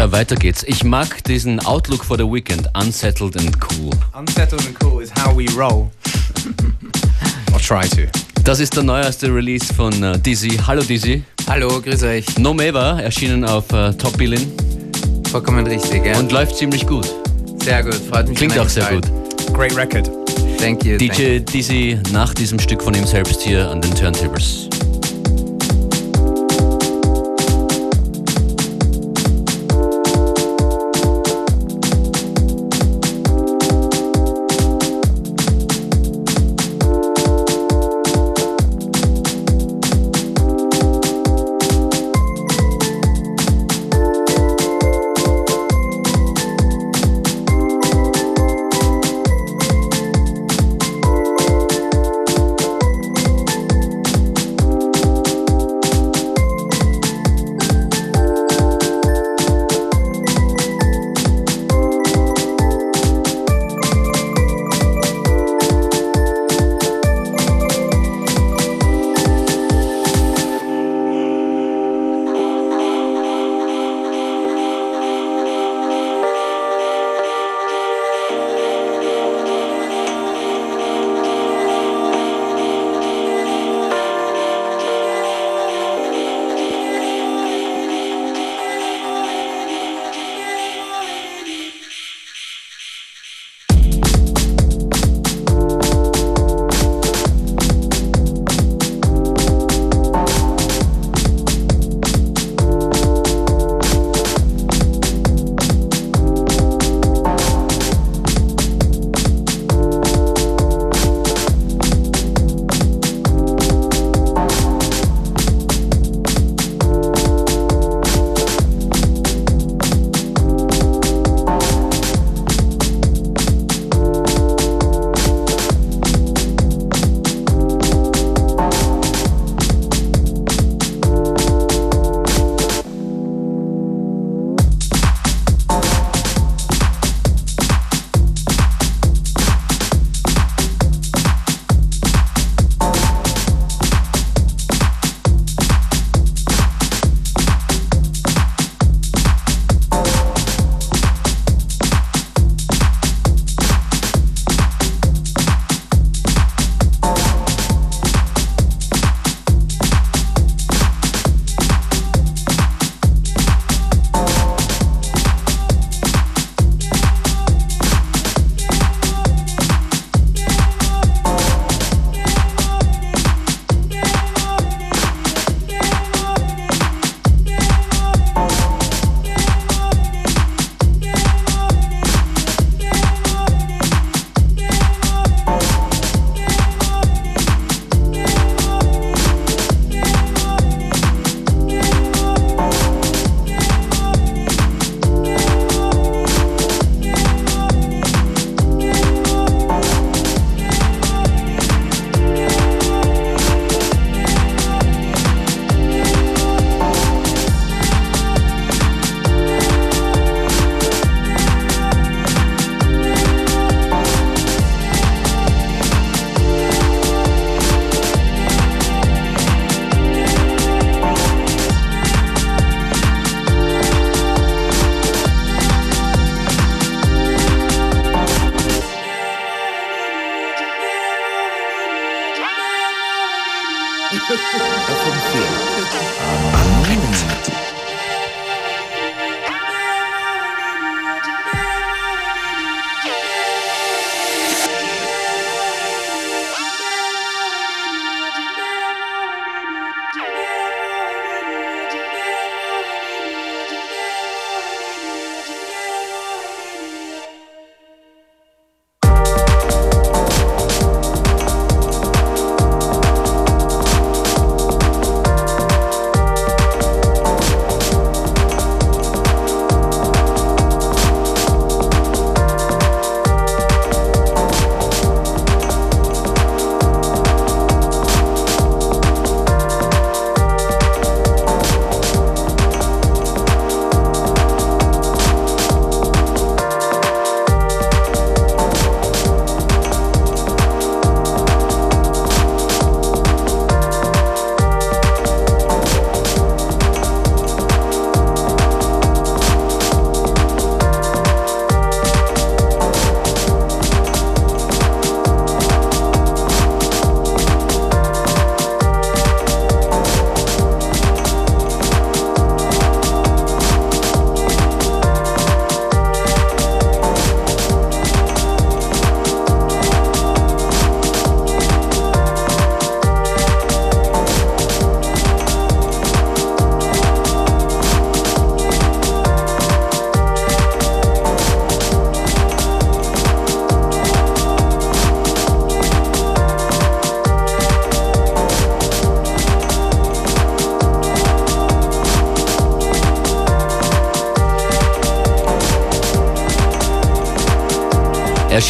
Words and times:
Ja, 0.00 0.10
weiter 0.12 0.34
geht's. 0.34 0.62
Ich 0.66 0.82
mag 0.82 1.22
diesen 1.24 1.60
Outlook 1.66 2.06
for 2.06 2.16
the 2.16 2.24
Weekend. 2.24 2.66
Unsettled 2.74 3.36
and 3.36 3.54
cool. 3.70 3.90
Unsettled 4.18 4.66
and 4.66 4.74
cool 4.82 5.02
is 5.02 5.10
how 5.12 5.36
we 5.36 5.46
roll. 5.54 5.90
I'll 7.52 7.60
try 7.60 7.86
to. 7.86 8.10
Das 8.42 8.60
ist 8.60 8.74
der 8.74 8.82
neueste 8.82 9.26
Release 9.26 9.74
von 9.74 10.02
äh, 10.02 10.18
Dizzy. 10.18 10.58
Hallo 10.66 10.82
Dizzy. 10.82 11.22
Hallo, 11.46 11.82
grüß 11.82 12.02
euch. 12.04 12.38
No 12.38 12.54
Meva, 12.54 12.98
erschienen 12.98 13.44
auf 13.44 13.70
äh, 13.72 13.92
Top 13.92 14.16
Billin 14.16 14.50
Vollkommen 15.30 15.66
richtig, 15.66 16.06
ja. 16.06 16.18
und 16.18 16.32
läuft 16.32 16.56
ziemlich 16.56 16.86
gut. 16.86 17.06
sehr 17.62 17.82
gut, 17.82 17.96
freut 17.96 18.26
mich. 18.26 18.38
Klingt 18.38 18.58
auch 18.58 18.70
sehr 18.70 18.84
gut. 18.84 19.04
eingefallen. 19.04 19.52
Great 19.52 19.76
record. 19.76 20.10
Thank 20.56 20.82
you. 20.82 20.96
thank 20.96 21.18
you. 21.18 21.40
DJ 21.40 21.40
Dizzy 21.40 21.98
nach 22.10 22.32
diesem 22.32 22.58
Stück 22.58 22.82
von 22.82 22.94
ihm 22.94 23.04
selbst 23.04 23.42
hier 23.42 23.68
an 23.70 23.82
den 23.82 23.94
Turntables. 23.94 24.70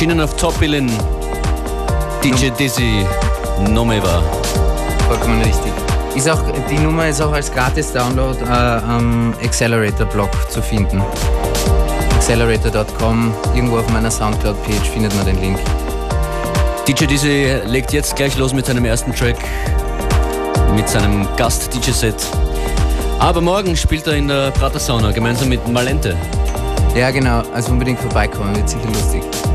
Erschienen 0.01 0.23
auf 0.23 0.35
Top 0.37 0.59
Billin. 0.59 0.91
DJ 2.25 2.49
Dizzy 2.59 3.05
Nomeva. 3.69 4.23
Vollkommen 5.07 5.43
richtig. 5.43 5.73
Ist 6.15 6.27
auch, 6.27 6.41
die 6.71 6.79
Nummer 6.79 7.07
ist 7.09 7.21
auch 7.21 7.33
als 7.33 7.53
Gratis-Download 7.53 8.43
äh, 8.43 8.49
am 8.49 9.35
Accelerator-Blog 9.45 10.31
zu 10.51 10.63
finden. 10.63 11.03
Accelerator.com, 12.17 13.35
irgendwo 13.55 13.77
auf 13.77 13.91
meiner 13.91 14.11
Soundcloud-Page 14.11 14.89
findet 14.91 15.15
man 15.17 15.27
den 15.27 15.39
Link. 15.39 15.59
DJ 16.89 17.05
Dizzy 17.05 17.61
legt 17.67 17.93
jetzt 17.93 18.17
gleich 18.17 18.39
los 18.39 18.55
mit 18.55 18.65
seinem 18.65 18.87
ersten 18.87 19.15
Track, 19.15 19.37
mit 20.75 20.89
seinem 20.89 21.29
Gast-DJ-Set. 21.37 22.17
Aber 23.19 23.43
morgen 23.43 23.77
spielt 23.77 24.07
er 24.07 24.15
in 24.15 24.29
der 24.29 24.51
Prater 24.53 24.79
Sauna 24.79 25.11
gemeinsam 25.13 25.51
mit 25.51 25.69
Malente. 25.69 26.17
Ja, 26.95 27.11
genau. 27.11 27.43
Also 27.53 27.73
unbedingt 27.73 28.01
vorbeikommen, 28.01 28.57
wird 28.57 28.71
sicher 28.71 28.87
lustig. 28.87 29.50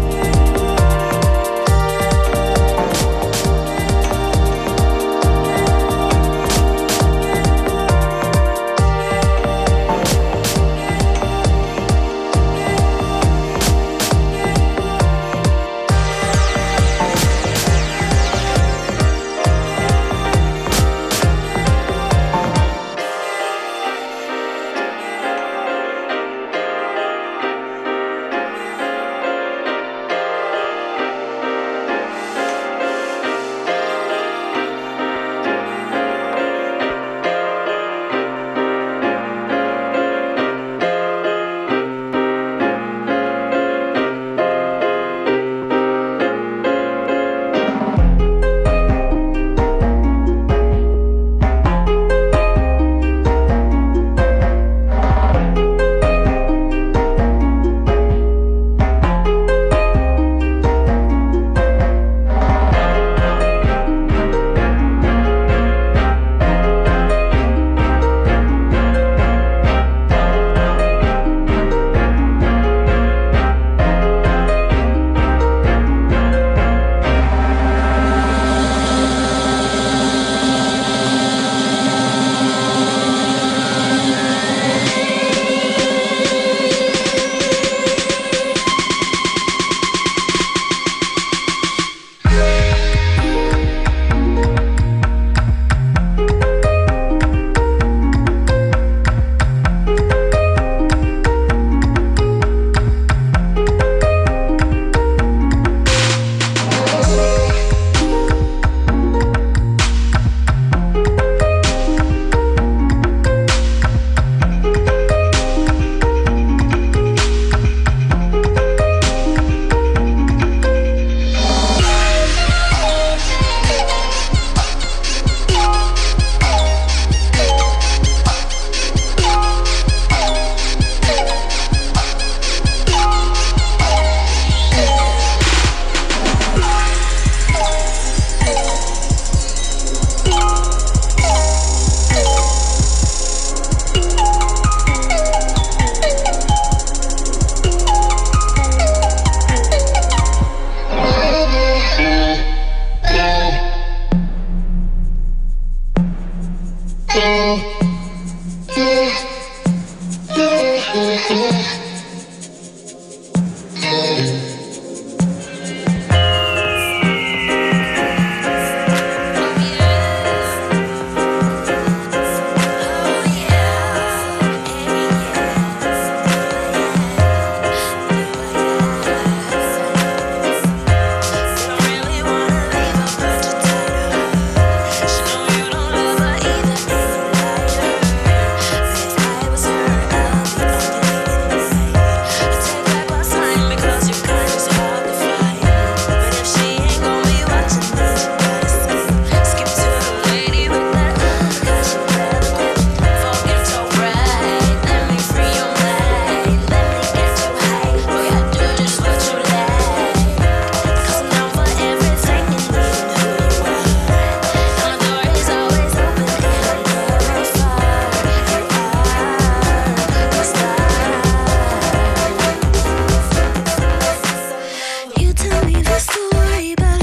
used 225.96 226.10
to 226.10 226.30
worry 226.34 226.74
about 226.74 226.95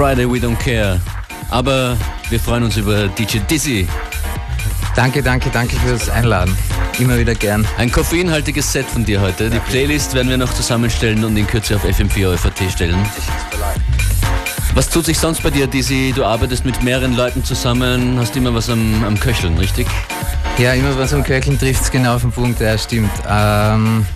Friday, 0.00 0.24
we 0.24 0.38
don't 0.38 0.56
care. 0.56 0.98
Aber 1.50 1.94
wir 2.30 2.40
freuen 2.40 2.62
uns 2.62 2.78
über 2.78 3.08
DJ 3.08 3.40
Dizzy. 3.40 3.86
Danke, 4.96 5.22
danke, 5.22 5.50
danke 5.50 5.76
fürs 5.76 6.08
Einladen. 6.08 6.56
Immer 6.98 7.18
wieder 7.18 7.34
gern. 7.34 7.68
Ein 7.76 7.92
koffeinhaltiges 7.92 8.72
Set 8.72 8.86
von 8.86 9.04
dir 9.04 9.20
heute. 9.20 9.50
Die 9.50 9.58
Playlist 9.58 10.14
werden 10.14 10.30
wir 10.30 10.38
noch 10.38 10.54
zusammenstellen 10.54 11.22
und 11.22 11.36
in 11.36 11.46
Kürze 11.46 11.76
auf 11.76 11.84
FM4 11.84 12.34
FAT 12.38 12.72
stellen. 12.72 12.96
Was 14.72 14.88
tut 14.88 15.04
sich 15.04 15.18
sonst 15.18 15.42
bei 15.42 15.50
dir, 15.50 15.66
Dizzy? 15.66 16.14
Du 16.16 16.24
arbeitest 16.24 16.64
mit 16.64 16.82
mehreren 16.82 17.14
Leuten 17.14 17.44
zusammen, 17.44 18.18
hast 18.18 18.34
immer 18.36 18.54
was 18.54 18.70
am, 18.70 19.04
am 19.04 19.20
Köcheln, 19.20 19.58
richtig? 19.58 19.86
Ja, 20.56 20.72
immer 20.72 20.96
was 20.96 21.12
am 21.12 21.24
Köcheln 21.24 21.58
trifft 21.58 21.82
es 21.82 21.90
genau 21.90 22.14
auf 22.14 22.22
den 22.22 22.32
Punkt, 22.32 22.58
ja, 22.58 22.78
stimmt. 22.78 23.12
Ähm, 23.28 24.06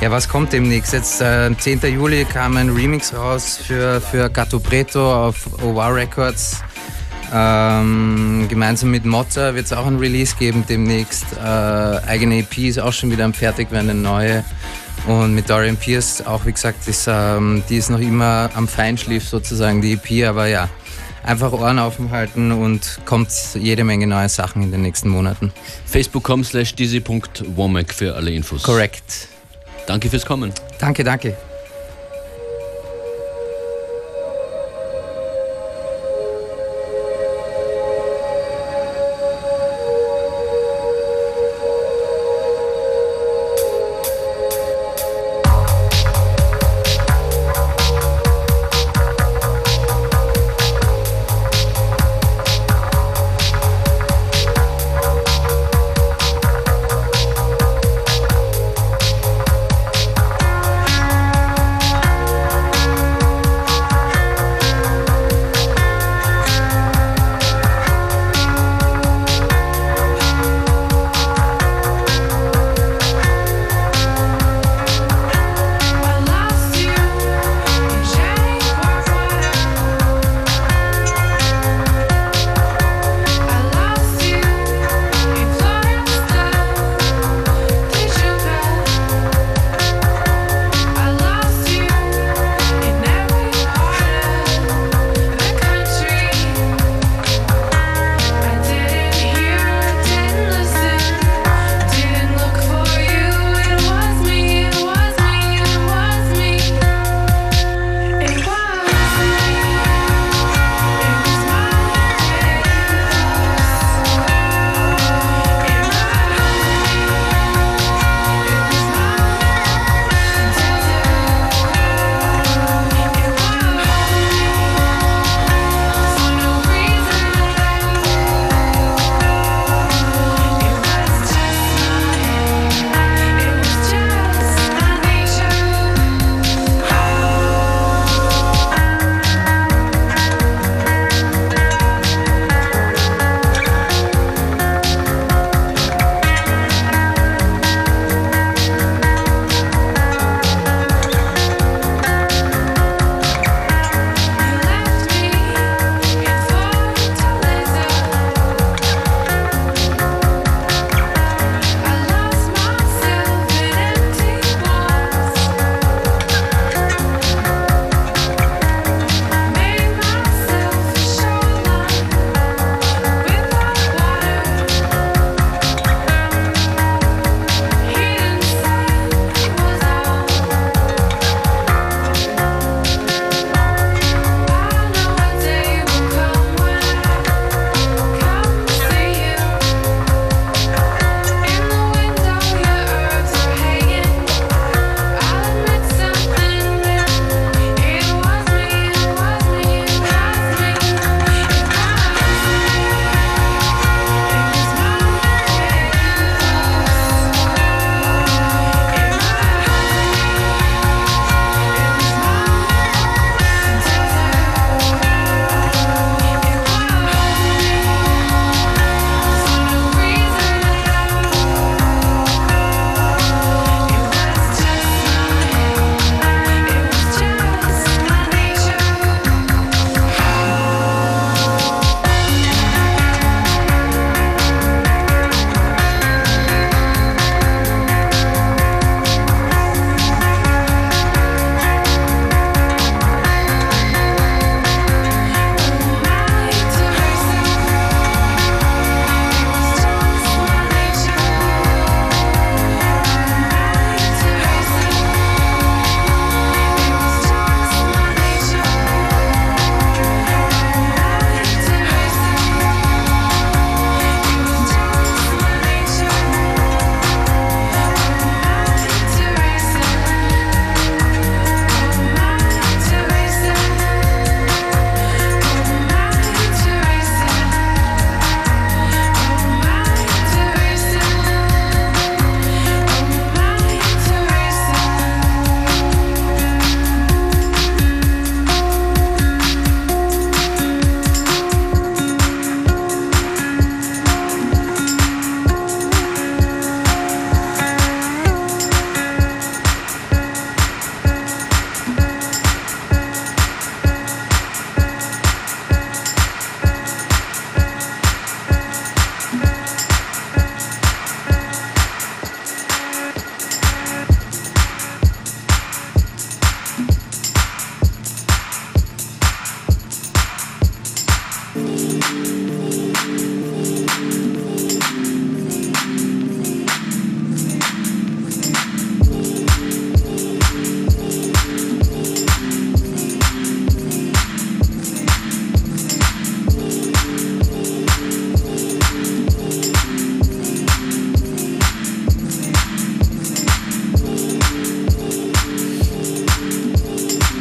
ja, 0.00 0.10
was 0.10 0.28
kommt 0.28 0.52
demnächst? 0.52 0.92
Jetzt, 0.92 1.20
äh, 1.20 1.50
10. 1.56 1.80
Juli 1.92 2.24
kam 2.24 2.56
ein 2.56 2.70
Remix 2.70 3.12
raus 3.12 3.58
für, 3.66 4.00
für 4.00 4.30
Gatto 4.30 4.60
Preto 4.60 5.26
auf 5.26 5.48
OWA 5.62 5.88
Records. 5.88 6.62
Ähm, 7.32 8.46
gemeinsam 8.48 8.90
mit 8.90 9.04
Mozza 9.04 9.54
wird 9.54 9.66
es 9.66 9.72
auch 9.72 9.86
ein 9.86 9.98
Release 9.98 10.34
geben 10.36 10.64
demnächst. 10.68 11.26
Äh, 11.36 11.46
eigene 11.46 12.38
EP 12.38 12.58
ist 12.58 12.78
auch 12.78 12.92
schon 12.92 13.10
wieder 13.10 13.24
am 13.24 13.34
fertig 13.34 13.70
werden, 13.70 13.90
eine 13.90 14.00
neue. 14.00 14.44
Und 15.06 15.34
mit 15.34 15.50
Dorian 15.50 15.76
Pierce 15.76 16.26
auch, 16.26 16.44
wie 16.46 16.52
gesagt, 16.52 16.86
ist, 16.88 17.06
ähm, 17.08 17.62
die 17.68 17.76
ist 17.76 17.90
noch 17.90 18.00
immer 18.00 18.50
am 18.54 18.68
Feinschliff 18.68 19.28
sozusagen, 19.28 19.80
die 19.80 19.92
EP, 19.94 20.28
aber 20.28 20.46
ja, 20.46 20.68
einfach 21.22 21.52
Ohren 21.52 21.78
offen 21.78 22.10
halten 22.10 22.52
und 22.52 23.00
kommt 23.04 23.30
jede 23.54 23.84
Menge 23.84 24.06
neue 24.06 24.28
Sachen 24.28 24.62
in 24.62 24.70
den 24.70 24.82
nächsten 24.82 25.08
Monaten. 25.08 25.52
Facebook.com 25.86 26.44
slash 26.44 26.74
dizzy.womack 26.74 27.92
für 27.92 28.14
alle 28.14 28.30
Infos. 28.30 28.62
Korrekt. 28.62 29.28
Danke 29.88 30.10
fürs 30.10 30.26
Kommen. 30.26 30.52
Danke, 30.78 31.02
danke. 31.02 31.34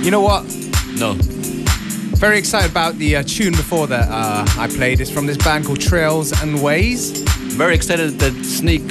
You 0.08 0.12
know 0.12 0.22
what? 0.22 0.46
No. 0.98 1.16
Very 2.16 2.38
excited 2.40 2.72
about 2.72 2.96
the 2.96 3.18
uh, 3.18 3.24
tune 3.24 3.52
before 3.52 3.88
that 3.88 4.08
uh, 4.10 4.46
I 4.58 4.70
played. 4.70 5.02
It's 5.02 5.12
from 5.12 5.26
this 5.26 5.36
band 5.36 5.66
called 5.66 5.82
Trails 5.82 6.32
and 6.42 6.64
Ways. 6.64 7.24
Very 7.58 7.76
excited 7.76 8.18
that 8.20 8.32
Sneak 8.46 8.88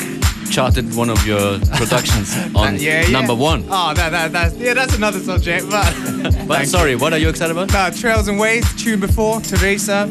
charted 0.53 0.95
one 0.95 1.09
of 1.09 1.27
your 1.27 1.59
productions 1.79 2.37
on 2.55 2.75
yeah, 2.77 3.01
yeah. 3.01 3.09
number 3.09 3.35
one. 3.35 3.65
Oh, 3.71 3.95
that, 3.95 4.11
that, 4.11 4.33
that's, 4.33 4.57
yeah, 4.57 4.75
that's 4.75 4.95
another 4.95 5.19
subject. 5.19 5.71
But, 5.71 5.95
But 6.47 6.67
sorry, 6.67 6.97
what 6.97 7.15
are 7.15 7.19
you 7.19 7.31
excited 7.31 7.57
about? 7.57 7.95
Trails 7.95 8.29
and 8.29 8.39
Ways, 8.39 8.67
tune 8.77 9.01
before, 9.01 9.41
Teresa. 9.41 10.03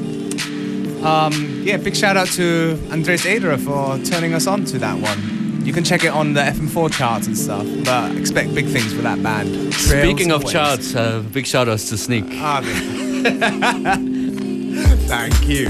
Um, 1.06 1.62
yeah, 1.64 1.78
big 1.78 1.96
shout 1.96 2.18
out 2.18 2.30
to 2.30 2.82
Andres 2.90 3.26
Adera 3.26 3.60
for 3.60 4.04
turning 4.06 4.34
us 4.34 4.48
on 4.48 4.66
to 4.66 4.80
that 4.80 5.00
one. 5.00 5.35
You 5.66 5.74
can 5.74 5.84
check 5.84 6.04
it 6.04 6.12
on 6.12 6.34
the 6.34 6.42
FM4 6.42 6.92
charts 6.92 7.26
and 7.26 7.36
stuff, 7.36 7.66
but 7.84 8.16
expect 8.16 8.54
big 8.54 8.68
things 8.68 8.94
for 8.94 9.02
that 9.02 9.22
band. 9.24 9.74
Trails 9.74 10.06
Speaking 10.06 10.32
of 10.32 10.44
Ways. 10.44 10.54
charts, 10.54 10.96
uh, 10.96 11.24
big 11.34 11.48
shout 11.48 11.68
outs 11.68 11.90
to 11.90 11.98
Sneak. 11.98 12.26
Ah, 12.34 12.62
Thank 15.08 15.48
you. 15.48 15.68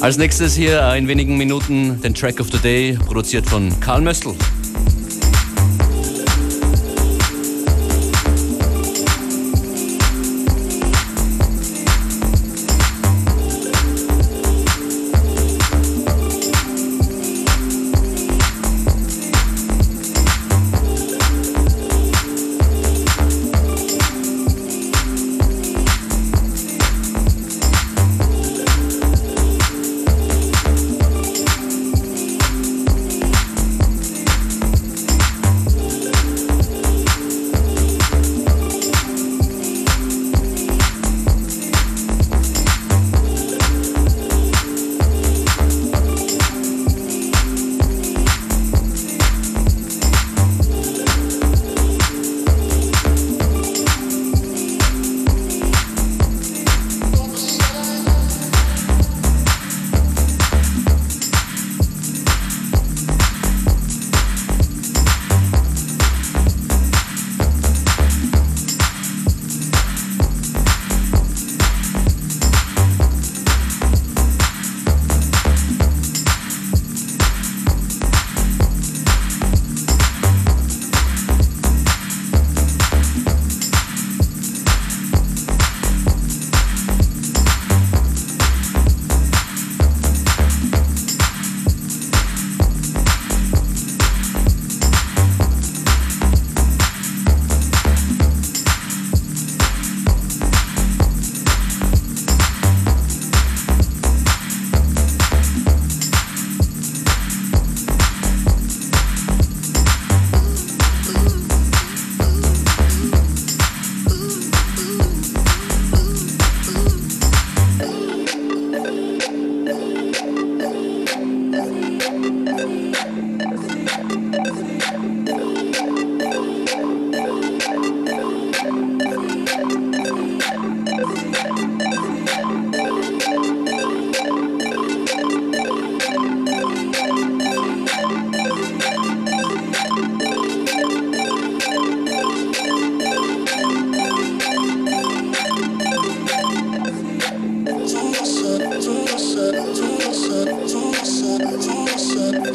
Als 0.00 0.18
nächstes 0.18 0.56
hier 0.56 0.80
äh, 0.82 0.98
in 0.98 1.06
wenigen 1.06 1.36
Minuten 1.36 2.00
den 2.02 2.12
Track 2.12 2.40
of 2.40 2.48
the 2.50 2.58
Day, 2.58 2.98
produziert 3.06 3.46
von 3.46 3.72
Karl 3.80 4.00
Möstl. 4.02 4.34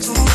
Ooh. 0.00 0.28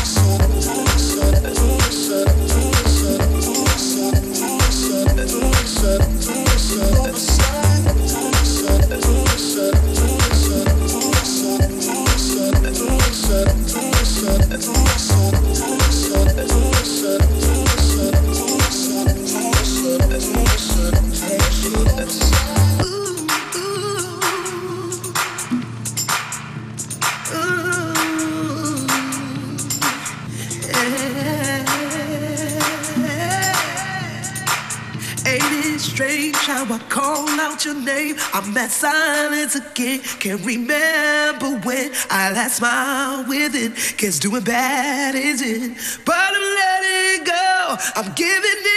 Your 37.74 37.84
name? 37.84 38.16
I'm 38.32 38.56
at 38.56 38.70
silence 38.70 39.54
again. 39.54 40.00
Can't 40.20 40.44
remember 40.44 41.58
when 41.66 41.92
I 42.10 42.32
last 42.32 42.56
smiled 42.56 43.28
with 43.28 43.54
it. 43.54 43.98
Guess 43.98 44.18
doing 44.18 44.44
bad 44.44 45.14
is 45.14 45.42
it? 45.42 45.72
But 46.04 46.16
I'm 46.16 46.54
letting 46.54 47.24
go. 47.24 47.76
I'm 47.96 48.12
giving 48.14 48.64
in. 48.64 48.73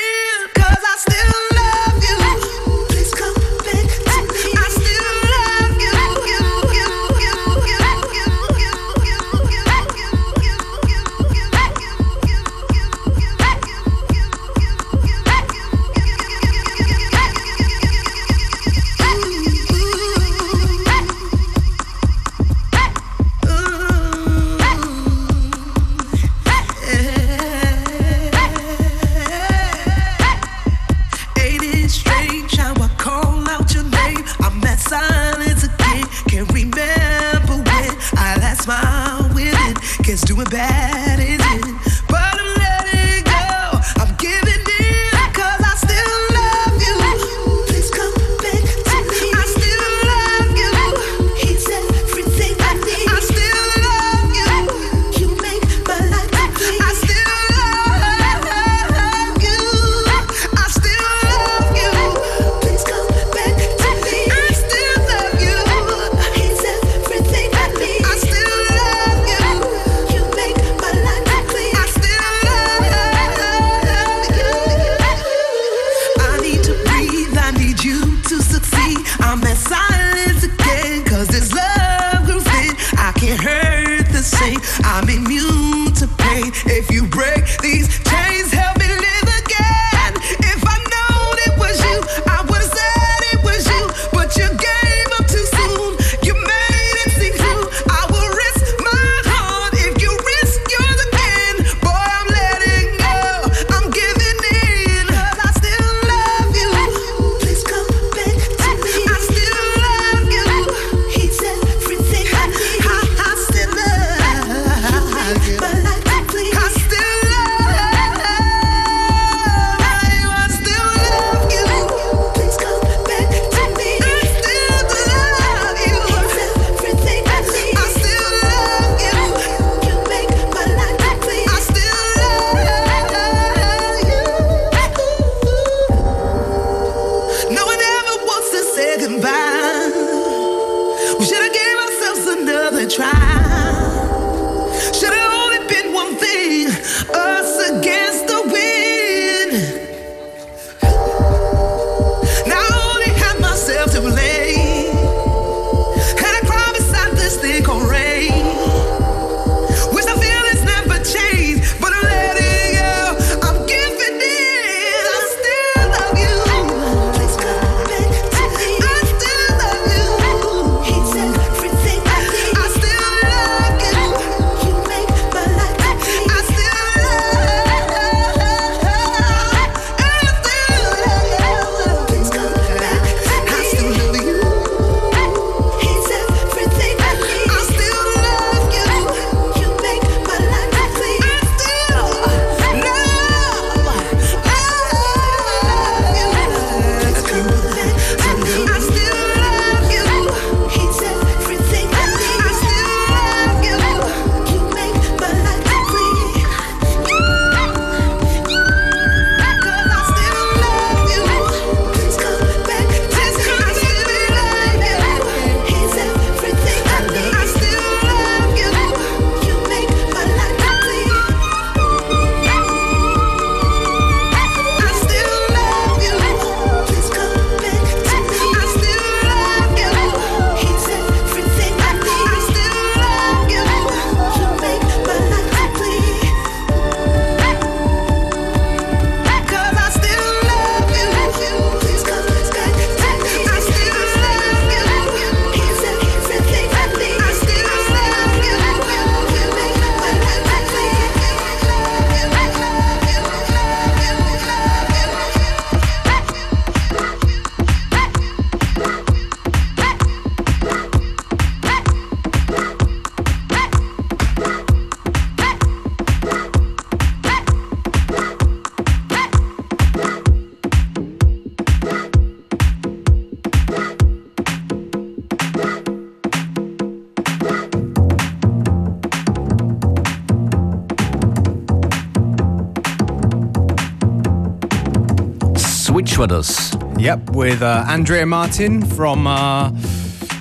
With 286.17 286.31
us. 286.31 286.75
Yep, 286.97 287.35
with 287.35 287.61
uh, 287.61 287.85
Andrea 287.87 288.25
Martin 288.25 288.83
from 288.83 289.27
uh, 289.27 289.69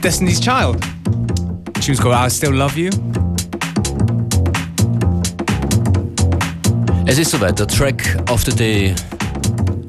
Destiny's 0.00 0.40
Child. 0.40 0.82
She 1.82 1.90
was 1.90 2.00
called 2.00 2.14
I 2.14 2.28
Still 2.28 2.54
Love 2.54 2.78
You. 2.78 2.88
Es 7.06 7.18
ist 7.18 7.30
soweit, 7.30 7.58
der 7.58 7.68
Track 7.68 8.16
of 8.30 8.42
the 8.44 8.52
Day 8.52 8.94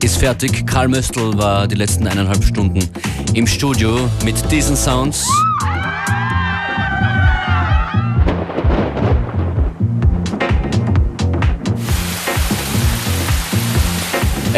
ist 0.04 0.18
fertig. 0.18 0.68
Karl 0.68 0.90
Möstl 0.90 1.38
war 1.38 1.68
die 1.68 1.76
letzten 1.76 2.06
eineinhalb 2.06 2.44
Stunden 2.44 2.80
im 3.34 3.48
Studio 3.48 4.10
mit 4.26 4.36
diesen 4.52 4.76
Sounds. 4.76 5.26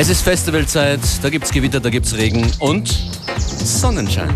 Es 0.02 0.08
ist 0.08 0.22
Festivalzeit, 0.22 1.02
da 1.22 1.30
gibt's 1.30 1.52
Gewitter, 1.52 1.82
da 1.82 1.90
gibt's 1.90 2.16
Regen 2.16 2.50
und 2.60 2.88
Sonnenschein. 3.38 4.34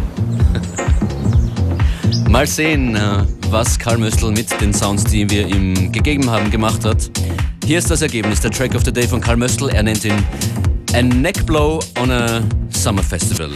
Mal 2.29 2.45
sehen, 2.45 2.97
äh, 2.97 3.23
was 3.49 3.79
Karl 3.79 3.97
Möstl 3.97 4.31
mit 4.31 4.59
den 4.59 4.73
Sounds, 4.73 5.05
die 5.05 5.29
wir 5.29 5.47
ihm 5.47 5.89
gegeben 5.89 6.29
haben, 6.29 6.51
gemacht 6.51 6.83
hat. 6.83 7.09
Hier 7.63 7.79
ist 7.79 7.89
das 7.89 8.01
Ergebnis, 8.01 8.41
der 8.41 8.51
Track 8.51 8.75
of 8.75 8.83
the 8.83 8.91
Day 8.91 9.07
von 9.07 9.21
Karl 9.21 9.37
Möstl. 9.37 9.69
Er 9.69 9.83
nennt 9.83 10.03
ihn 10.03 10.21
A 10.91 11.01
Neckblow 11.01 11.79
on 11.97 12.11
a 12.11 12.41
Summer 12.69 13.01
Festival. 13.01 13.51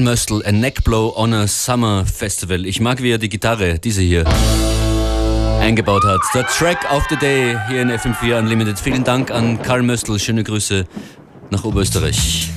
Karl 0.00 0.12
Möstl, 0.12 0.42
A 0.46 0.52
Neckblow 0.52 1.14
on 1.14 1.34
a 1.34 1.46
Summer 1.46 2.06
Festival. 2.06 2.64
Ich 2.64 2.80
mag, 2.80 3.02
wie 3.02 3.10
er 3.10 3.18
die 3.18 3.28
Gitarre, 3.28 3.78
diese 3.78 4.00
hier, 4.00 4.24
eingebaut 5.60 6.04
hat. 6.06 6.20
Der 6.32 6.46
Track 6.46 6.90
of 6.90 7.04
the 7.10 7.16
Day 7.16 7.54
hier 7.68 7.82
in 7.82 7.90
FM4 7.90 8.38
Unlimited. 8.38 8.78
Vielen 8.78 9.04
Dank 9.04 9.30
an 9.30 9.60
Karl 9.60 9.82
Möstl. 9.82 10.18
Schöne 10.18 10.42
Grüße 10.42 10.86
nach 11.50 11.64
Oberösterreich. 11.64 12.49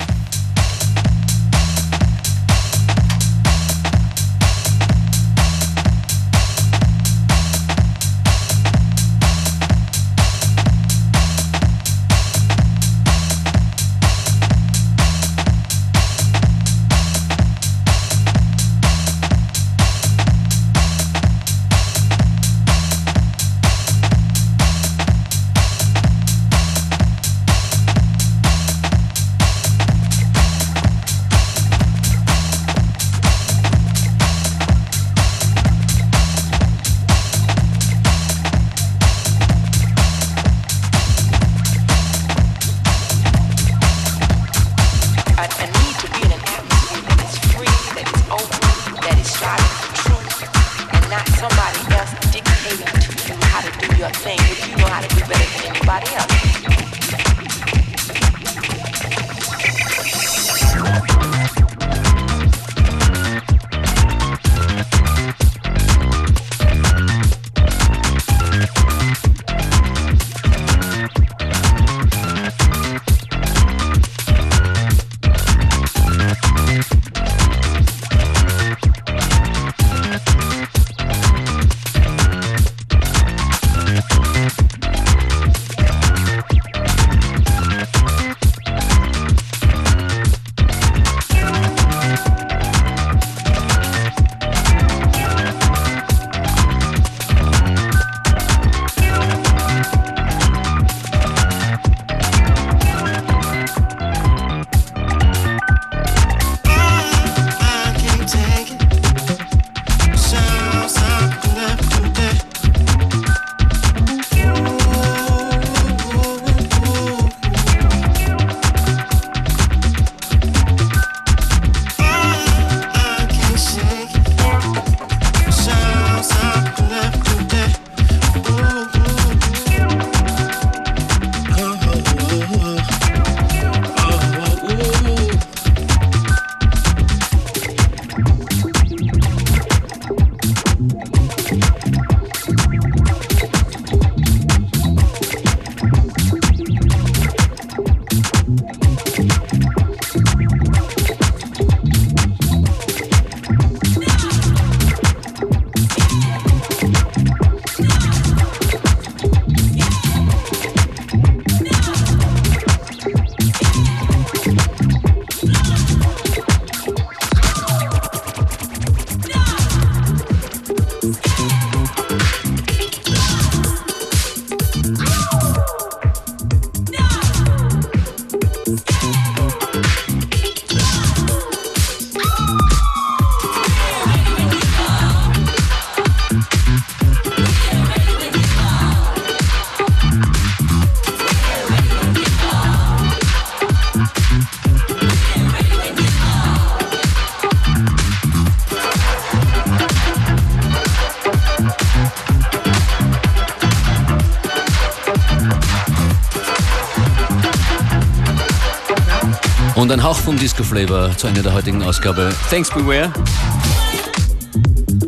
Hauch 210.34 210.40
vom 210.40 210.40
Disco-Flavor 210.40 211.16
zu 211.16 211.28
Ende 211.28 211.44
der 211.44 211.54
heutigen 211.54 211.84
Ausgabe. 211.84 212.34
Thanks, 212.50 212.70
Beware. 212.70 213.12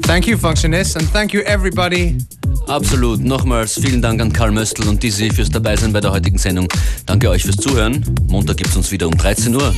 Thank 0.04 0.28
you, 0.28 0.38
Functionist, 0.38 0.98
and 0.98 1.12
thank 1.12 1.34
you, 1.34 1.42
everybody. 1.42 2.18
Absolut. 2.68 3.22
Nochmals 3.22 3.80
vielen 3.80 4.02
Dank 4.02 4.22
an 4.22 4.32
Karl 4.32 4.52
Möstl 4.52 4.88
und 4.88 5.02
Dizzy 5.02 5.32
fürs 5.32 5.50
Dabeisein 5.50 5.94
bei 5.94 6.02
der 6.02 6.12
heutigen 6.12 6.38
Sendung. 6.38 6.68
Danke 7.06 7.30
euch 7.30 7.44
fürs 7.44 7.58
Zuhören. 7.58 8.04
Montag 8.28 8.58
gibt 8.58 8.70
es 8.70 8.76
uns 8.76 8.92
wieder 8.92 9.08
um 9.08 9.18
13 9.18 9.56
Uhr. 9.56 9.74